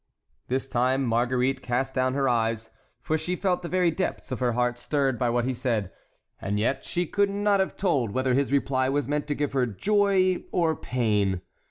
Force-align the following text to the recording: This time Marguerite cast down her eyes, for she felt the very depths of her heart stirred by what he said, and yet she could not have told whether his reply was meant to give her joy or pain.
This 0.47 0.67
time 0.67 1.05
Marguerite 1.05 1.61
cast 1.61 1.93
down 1.93 2.15
her 2.15 2.27
eyes, 2.27 2.71
for 3.03 3.19
she 3.19 3.35
felt 3.35 3.61
the 3.61 3.69
very 3.69 3.91
depths 3.91 4.31
of 4.31 4.39
her 4.39 4.53
heart 4.53 4.79
stirred 4.79 5.19
by 5.19 5.29
what 5.29 5.45
he 5.45 5.53
said, 5.53 5.91
and 6.41 6.59
yet 6.59 6.83
she 6.83 7.05
could 7.05 7.29
not 7.29 7.59
have 7.59 7.77
told 7.77 8.09
whether 8.09 8.33
his 8.33 8.51
reply 8.51 8.89
was 8.89 9.07
meant 9.07 9.27
to 9.27 9.35
give 9.35 9.53
her 9.53 9.67
joy 9.67 10.43
or 10.51 10.75
pain. 10.75 11.41